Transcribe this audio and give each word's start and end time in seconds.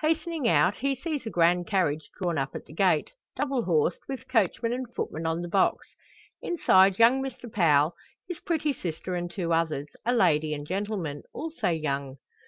Hastening 0.00 0.46
out, 0.46 0.76
he 0.76 0.94
sees 0.94 1.26
a 1.26 1.30
grand 1.30 1.66
carriage 1.66 2.08
drawn 2.16 2.38
up 2.38 2.54
at 2.54 2.66
the 2.66 2.72
gate, 2.72 3.10
double 3.34 3.64
horsed, 3.64 3.98
with 4.08 4.28
coachman 4.28 4.72
and 4.72 4.86
footman 4.94 5.26
on 5.26 5.42
the 5.42 5.48
box; 5.48 5.88
inside 6.40 7.00
young 7.00 7.20
Mr 7.20 7.52
Powell, 7.52 7.96
his 8.28 8.38
pretty 8.38 8.72
sister, 8.72 9.16
and 9.16 9.28
two 9.28 9.52
others 9.52 9.88
a 10.06 10.14
lady 10.14 10.54
and 10.54 10.68
gentleman, 10.68 11.24
also 11.34 11.70
young. 11.70 12.18